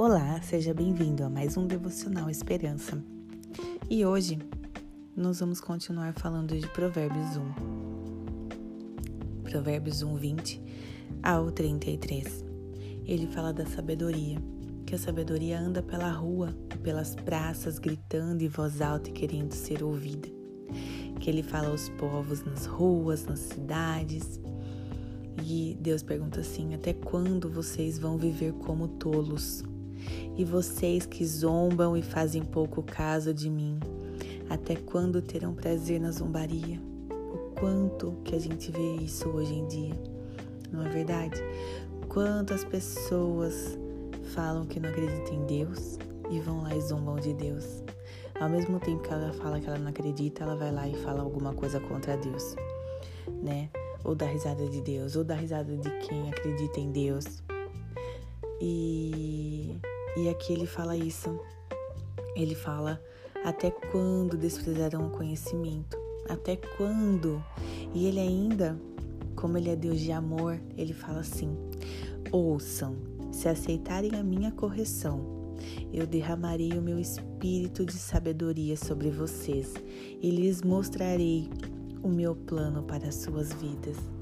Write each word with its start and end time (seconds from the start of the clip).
Olá, 0.00 0.40
seja 0.42 0.72
bem-vindo 0.72 1.24
a 1.24 1.28
mais 1.28 1.56
um 1.56 1.66
Devocional 1.66 2.30
Esperança. 2.30 3.02
E 3.90 4.06
hoje 4.06 4.38
nós 5.16 5.40
vamos 5.40 5.60
continuar 5.60 6.12
falando 6.12 6.56
de 6.56 6.68
Provérbios 6.68 7.36
1. 7.36 7.52
Provérbios 9.42 10.00
1, 10.00 10.14
20 10.14 10.62
ao 11.20 11.50
33. 11.50 12.44
Ele 13.06 13.26
fala 13.26 13.52
da 13.52 13.66
sabedoria, 13.66 14.40
que 14.86 14.94
a 14.94 14.98
sabedoria 14.98 15.58
anda 15.58 15.82
pela 15.82 16.12
rua, 16.12 16.56
pelas 16.80 17.16
praças, 17.16 17.80
gritando 17.80 18.42
em 18.42 18.48
voz 18.48 18.80
alta 18.80 19.10
e 19.10 19.12
querendo 19.12 19.50
ser 19.50 19.82
ouvida. 19.82 20.28
Que 21.18 21.28
ele 21.28 21.42
fala 21.42 21.70
aos 21.70 21.88
povos 21.88 22.44
nas 22.44 22.66
ruas, 22.66 23.26
nas 23.26 23.40
cidades. 23.40 24.38
E 25.44 25.76
Deus 25.80 26.04
pergunta 26.04 26.38
assim: 26.38 26.72
até 26.72 26.92
quando 26.92 27.50
vocês 27.50 27.98
vão 27.98 28.16
viver 28.16 28.52
como 28.52 28.86
tolos? 28.86 29.64
E 30.36 30.44
vocês 30.44 31.06
que 31.06 31.24
zombam 31.24 31.96
e 31.96 32.02
fazem 32.02 32.42
pouco 32.42 32.82
caso 32.82 33.32
de 33.34 33.50
mim, 33.50 33.78
até 34.48 34.76
quando 34.76 35.20
terão 35.20 35.54
prazer 35.54 36.00
na 36.00 36.10
zombaria? 36.10 36.80
O 37.10 37.54
quanto 37.58 38.16
que 38.24 38.34
a 38.34 38.38
gente 38.38 38.70
vê 38.70 38.96
isso 38.96 39.28
hoje 39.28 39.54
em 39.54 39.66
dia, 39.66 39.94
não 40.72 40.86
é 40.86 40.88
verdade? 40.88 41.42
Quantas 42.08 42.64
pessoas 42.64 43.78
falam 44.28 44.66
que 44.66 44.78
não 44.78 44.88
acreditam 44.88 45.34
em 45.34 45.46
Deus 45.46 45.98
e 46.30 46.38
vão 46.40 46.62
lá 46.62 46.74
e 46.74 46.80
zombam 46.80 47.16
de 47.16 47.32
Deus. 47.34 47.82
Ao 48.40 48.48
mesmo 48.48 48.78
tempo 48.78 49.02
que 49.02 49.12
ela 49.12 49.32
fala 49.32 49.60
que 49.60 49.66
ela 49.66 49.78
não 49.78 49.88
acredita, 49.88 50.44
ela 50.44 50.54
vai 50.54 50.70
lá 50.70 50.86
e 50.86 50.94
fala 50.96 51.22
alguma 51.22 51.52
coisa 51.52 51.80
contra 51.80 52.16
Deus, 52.16 52.54
né? 53.42 53.68
Ou 54.04 54.14
dá 54.14 54.26
risada 54.26 54.66
de 54.68 54.80
Deus, 54.80 55.16
ou 55.16 55.24
dá 55.24 55.34
risada 55.34 55.76
de 55.76 55.90
quem 56.06 56.28
acredita 56.30 56.78
em 56.78 56.92
Deus. 56.92 57.42
E 58.60 59.78
e 60.18 60.28
aqui 60.28 60.52
ele 60.52 60.66
fala 60.66 60.96
isso. 60.96 61.38
Ele 62.34 62.54
fala: 62.54 63.00
até 63.44 63.70
quando 63.70 64.36
desprezarão 64.36 65.06
o 65.06 65.10
conhecimento? 65.10 65.96
Até 66.28 66.56
quando? 66.76 67.42
E 67.94 68.06
ele 68.06 68.18
ainda, 68.18 68.76
como 69.36 69.56
ele 69.56 69.70
é 69.70 69.76
Deus 69.76 70.00
de 70.00 70.10
amor, 70.10 70.60
ele 70.76 70.92
fala 70.92 71.20
assim: 71.20 71.56
ouçam, 72.32 72.96
se 73.30 73.48
aceitarem 73.48 74.16
a 74.16 74.24
minha 74.24 74.50
correção, 74.50 75.54
eu 75.92 76.04
derramarei 76.04 76.72
o 76.72 76.82
meu 76.82 76.98
espírito 76.98 77.86
de 77.86 77.92
sabedoria 77.92 78.76
sobre 78.76 79.10
vocês 79.10 79.72
e 80.20 80.30
lhes 80.30 80.62
mostrarei 80.62 81.48
o 82.02 82.08
meu 82.08 82.34
plano 82.34 82.82
para 82.82 83.06
as 83.06 83.14
suas 83.14 83.52
vidas. 83.52 84.17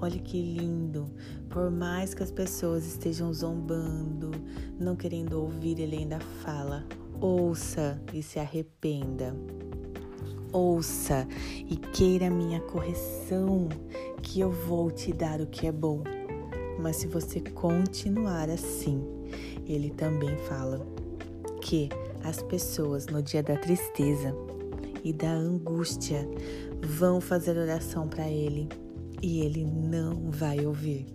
Olha 0.00 0.18
que 0.18 0.40
lindo. 0.40 1.10
Por 1.48 1.70
mais 1.70 2.14
que 2.14 2.22
as 2.22 2.30
pessoas 2.30 2.86
estejam 2.86 3.32
zombando, 3.32 4.30
não 4.78 4.94
querendo 4.94 5.40
ouvir, 5.40 5.80
ele 5.80 5.96
ainda 5.96 6.20
fala: 6.44 6.86
ouça 7.20 8.00
e 8.12 8.22
se 8.22 8.38
arrependa. 8.38 9.34
Ouça 10.52 11.26
e 11.68 11.76
queira 11.76 12.30
minha 12.30 12.60
correção, 12.60 13.68
que 14.22 14.40
eu 14.40 14.50
vou 14.50 14.90
te 14.90 15.12
dar 15.12 15.40
o 15.40 15.46
que 15.46 15.66
é 15.66 15.72
bom. 15.72 16.02
Mas 16.78 16.96
se 16.96 17.08
você 17.08 17.40
continuar 17.40 18.48
assim, 18.48 19.02
ele 19.66 19.90
também 19.90 20.36
fala 20.48 20.86
que 21.60 21.88
as 22.22 22.40
pessoas 22.40 23.06
no 23.06 23.20
dia 23.20 23.42
da 23.42 23.56
tristeza 23.56 24.34
e 25.02 25.12
da 25.12 25.32
angústia 25.32 26.26
vão 26.80 27.20
fazer 27.20 27.58
oração 27.58 28.08
para 28.08 28.28
ele 28.28 28.68
e 29.22 29.40
ele 29.40 29.64
não 29.64 30.30
vai 30.30 30.64
ouvir. 30.64 31.06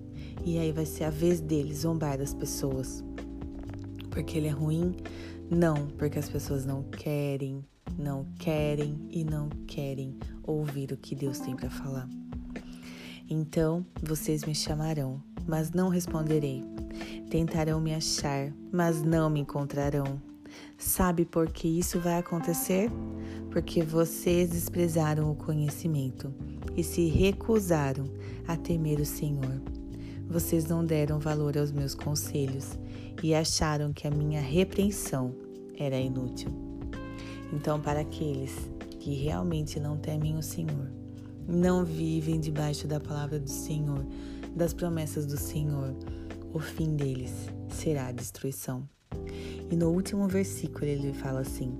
E 0.45 0.57
aí 0.57 0.71
vai 0.71 0.85
ser 0.85 1.05
a 1.05 1.09
vez 1.09 1.39
dele 1.39 1.73
zombar 1.73 2.17
das 2.17 2.33
pessoas. 2.33 3.03
Porque 4.09 4.37
ele 4.37 4.47
é 4.47 4.51
ruim? 4.51 4.95
Não, 5.49 5.87
porque 5.97 6.19
as 6.19 6.29
pessoas 6.29 6.65
não 6.65 6.83
querem, 6.83 7.65
não 7.97 8.25
querem 8.39 9.07
e 9.09 9.23
não 9.23 9.49
querem 9.67 10.17
ouvir 10.43 10.91
o 10.91 10.97
que 10.97 11.15
Deus 11.15 11.39
tem 11.39 11.55
para 11.55 11.69
falar. 11.69 12.09
Então 13.29 13.85
vocês 14.01 14.43
me 14.43 14.53
chamarão, 14.53 15.21
mas 15.47 15.71
não 15.71 15.89
responderei. 15.89 16.63
Tentarão 17.29 17.79
me 17.79 17.93
achar, 17.93 18.53
mas 18.71 19.01
não 19.01 19.29
me 19.29 19.39
encontrarão. 19.39 20.21
Sabe 20.77 21.25
por 21.25 21.49
que 21.49 21.67
isso 21.67 21.99
vai 21.99 22.17
acontecer? 22.17 22.89
Porque 23.51 23.83
vocês 23.83 24.49
desprezaram 24.49 25.31
o 25.31 25.35
conhecimento 25.35 26.33
e 26.75 26.83
se 26.83 27.07
recusaram 27.07 28.05
a 28.47 28.57
temer 28.57 28.99
o 28.99 29.05
Senhor. 29.05 29.61
Vocês 30.27 30.65
não 30.65 30.85
deram 30.85 31.19
valor 31.19 31.57
aos 31.57 31.71
meus 31.71 31.93
conselhos 31.93 32.77
e 33.21 33.35
acharam 33.35 33.93
que 33.93 34.07
a 34.07 34.11
minha 34.11 34.41
repreensão 34.41 35.35
era 35.77 35.97
inútil. 35.97 36.49
Então, 37.51 37.79
para 37.79 37.99
aqueles 37.99 38.53
que 38.99 39.13
realmente 39.13 39.79
não 39.79 39.97
temem 39.97 40.35
o 40.37 40.41
Senhor, 40.41 40.89
não 41.47 41.83
vivem 41.83 42.39
debaixo 42.39 42.87
da 42.87 42.99
palavra 42.99 43.39
do 43.39 43.49
Senhor, 43.49 44.05
das 44.55 44.73
promessas 44.73 45.25
do 45.25 45.37
Senhor, 45.37 45.93
o 46.53 46.59
fim 46.59 46.95
deles 46.95 47.33
será 47.69 48.07
a 48.07 48.11
destruição. 48.11 48.87
E 49.73 49.75
no 49.75 49.89
último 49.89 50.27
versículo 50.27 50.85
ele 50.85 51.11
fala 51.13 51.39
assim: 51.39 51.75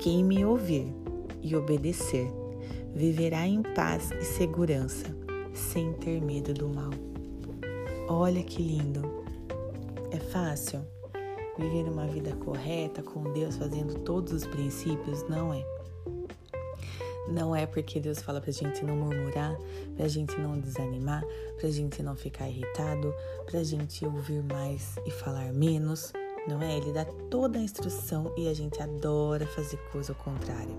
Quem 0.00 0.24
me 0.24 0.44
ouvir 0.44 0.92
e 1.40 1.54
obedecer 1.54 2.28
viverá 2.92 3.46
em 3.46 3.62
paz 3.62 4.10
e 4.10 4.24
segurança, 4.24 5.06
sem 5.54 5.92
ter 5.92 6.20
medo 6.20 6.52
do 6.52 6.68
mal. 6.68 6.90
Olha 8.08 8.42
que 8.42 8.60
lindo! 8.60 9.02
É 10.10 10.18
fácil 10.18 10.80
viver 11.56 11.88
uma 11.88 12.08
vida 12.08 12.34
correta 12.44 13.04
com 13.04 13.32
Deus 13.32 13.56
fazendo 13.56 14.00
todos 14.00 14.32
os 14.32 14.44
princípios? 14.44 15.22
Não 15.28 15.54
é. 15.54 15.64
Não 17.28 17.54
é 17.54 17.66
porque 17.66 18.00
Deus 18.00 18.20
fala 18.20 18.40
pra 18.40 18.50
gente 18.50 18.84
não 18.84 18.96
murmurar, 18.96 19.56
pra 19.94 20.08
gente 20.08 20.36
não 20.40 20.58
desanimar, 20.58 21.24
pra 21.60 21.70
gente 21.70 22.02
não 22.02 22.16
ficar 22.16 22.48
irritado, 22.48 23.14
pra 23.46 23.62
gente 23.62 24.04
ouvir 24.04 24.42
mais 24.42 24.96
e 25.06 25.10
falar 25.12 25.52
menos, 25.52 26.12
não 26.46 26.60
é? 26.60 26.76
Ele 26.76 26.92
dá 26.92 27.04
toda 27.30 27.58
a 27.58 27.62
instrução 27.62 28.32
e 28.36 28.48
a 28.48 28.54
gente 28.54 28.82
adora 28.82 29.46
fazer 29.46 29.76
coisa 29.90 30.12
ao 30.12 30.18
contrário. 30.18 30.76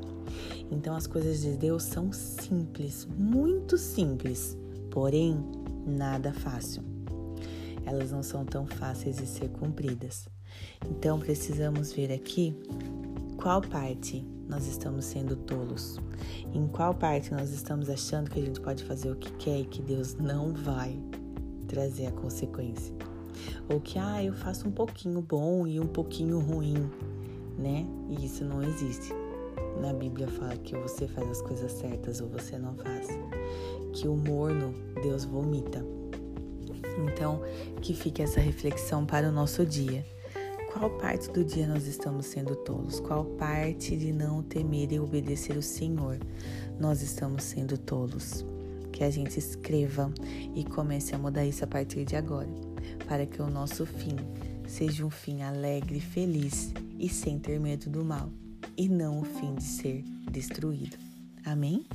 Então 0.72 0.96
as 0.96 1.08
coisas 1.08 1.42
de 1.42 1.56
Deus 1.56 1.84
são 1.84 2.12
simples, 2.12 3.08
muito 3.18 3.78
simples, 3.78 4.58
porém 4.92 5.38
nada 5.86 6.34
fácil. 6.34 6.84
Elas 7.86 8.12
não 8.12 8.24
são 8.24 8.46
tão 8.46 8.66
fáceis 8.66 9.18
de 9.18 9.28
ser 9.28 9.50
cumpridas. 9.50 10.28
Então 10.90 11.20
precisamos 11.20 11.92
ver 11.92 12.12
aqui 12.12 12.56
qual 13.38 13.62
parte 13.62 14.26
nós 14.48 14.68
estamos 14.68 15.06
sendo 15.06 15.36
tolos, 15.36 15.98
em 16.54 16.68
qual 16.68 16.94
parte 16.94 17.32
nós 17.32 17.52
estamos 17.52 17.90
achando 17.90 18.30
que 18.30 18.40
a 18.40 18.44
gente 18.44 18.62
pode 18.62 18.84
fazer 18.84 19.12
o 19.12 19.16
que 19.16 19.32
quer 19.34 19.60
e 19.62 19.66
que 19.66 19.82
Deus 19.82 20.16
não 20.16 20.54
vai 20.54 20.98
trazer 21.68 22.08
a 22.08 22.12
consequência. 22.12 22.94
Ou 23.70 23.80
que, 23.80 23.98
ah, 24.00 24.24
eu 24.24 24.34
faço 24.34 24.68
um 24.68 24.72
pouquinho 24.72 25.22
bom 25.22 25.66
e 25.68 25.80
um 25.80 25.88
pouquinho 25.88 26.40
ruim, 26.40 26.90
né? 27.58 27.86
E 28.10 28.26
isso 28.26 28.44
não 28.44 28.62
existe. 28.64 29.14
Na 29.82 29.92
Bíblia 29.92 30.28
fala 30.28 30.56
que 30.58 30.76
você 30.76 31.08
faz 31.08 31.30
as 31.30 31.42
coisas 31.42 31.72
certas 31.72 32.22
ou 32.22 32.28
você 32.28 32.58
não 32.58 32.76
faz. 32.76 33.08
Que 33.94 34.08
o 34.08 34.16
morno 34.16 34.74
Deus 35.02 35.26
vomita. 35.26 35.86
Então, 36.98 37.42
que 37.82 37.94
fique 37.94 38.22
essa 38.22 38.40
reflexão 38.40 39.06
para 39.06 39.30
o 39.30 39.32
nosso 39.32 39.66
dia. 39.66 40.06
Qual 40.72 40.90
parte 40.90 41.30
do 41.32 41.44
dia 41.44 41.68
nós 41.68 41.86
estamos 41.86 42.26
sendo 42.26 42.56
tolos? 42.56 43.00
Qual 43.00 43.26
parte 43.26 43.96
de 43.96 44.12
não 44.12 44.42
temer 44.42 44.92
e 44.92 45.00
obedecer 45.00 45.56
o 45.56 45.62
Senhor 45.62 46.18
nós 46.80 47.02
estamos 47.02 47.44
sendo 47.44 47.78
tolos? 47.78 48.46
Que 48.92 49.04
a 49.04 49.10
gente 49.10 49.38
escreva 49.38 50.12
e 50.56 50.64
comece 50.64 51.14
a 51.14 51.18
mudar 51.18 51.46
isso 51.46 51.64
a 51.64 51.68
partir 51.68 52.06
de 52.06 52.16
agora 52.16 52.73
para 53.08 53.26
que 53.26 53.42
o 53.42 53.50
nosso 53.50 53.86
fim 53.86 54.16
seja 54.68 55.06
um 55.06 55.10
fim 55.10 55.42
alegre, 55.42 56.00
feliz 56.00 56.74
e 57.00 57.10
sem 57.10 57.40
ter 57.40 57.60
medo 57.60 57.90
do 57.90 58.04
mal, 58.04 58.30
e 58.78 58.88
não 58.88 59.22
o 59.22 59.26
fim 59.26 59.56
de 59.56 59.64
ser 59.64 60.04
destruído. 60.32 60.98
Amém? 61.46 61.86